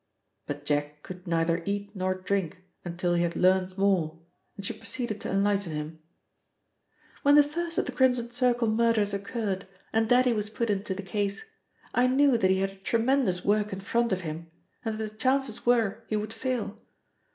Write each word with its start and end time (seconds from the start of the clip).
But 0.47 0.65
Jack 0.65 1.03
could 1.03 1.27
neither 1.27 1.61
eat 1.63 1.95
nor 1.95 2.15
drink 2.15 2.63
until 2.83 3.13
he 3.13 3.21
had 3.21 3.35
learnt 3.35 3.77
more, 3.77 4.19
and 4.57 4.65
she 4.65 4.73
proceeded 4.73 5.21
to 5.21 5.29
enlighten 5.29 5.73
him. 5.73 5.99
"When 7.21 7.35
the 7.35 7.43
first 7.43 7.77
of 7.77 7.85
the 7.85 7.91
Crimson 7.91 8.31
Circle 8.31 8.67
murders 8.69 9.13
occurred 9.13 9.67
and 9.93 10.09
Daddy 10.09 10.33
was 10.33 10.49
put 10.49 10.71
into 10.71 10.95
the 10.95 11.03
case, 11.03 11.51
I 11.93 12.07
knew 12.07 12.35
that 12.35 12.49
he 12.49 12.61
had 12.61 12.71
a 12.71 12.75
tremendous 12.77 13.45
work 13.45 13.71
in 13.71 13.79
front 13.79 14.11
of 14.11 14.21
him 14.21 14.49
and 14.83 14.97
that 14.97 15.03
the 15.11 15.15
chances 15.15 15.67
were 15.67 16.03
he 16.07 16.15
would 16.15 16.33
fail. 16.33 16.79